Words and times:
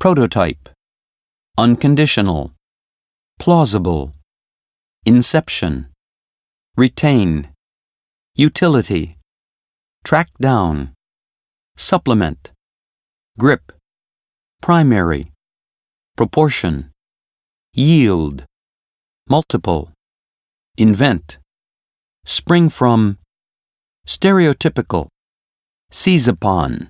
prototype, 0.00 0.70
unconditional, 1.58 2.52
plausible, 3.38 4.14
inception, 5.04 5.88
retain, 6.74 7.50
utility, 8.34 9.18
track 10.02 10.28
down, 10.40 10.94
supplement, 11.76 12.50
grip, 13.38 13.72
primary, 14.62 15.32
proportion, 16.16 16.90
yield, 17.74 18.46
multiple, 19.28 19.92
invent, 20.78 21.38
spring 22.24 22.70
from, 22.70 23.18
stereotypical, 24.06 25.08
seize 25.90 26.26
upon. 26.26 26.88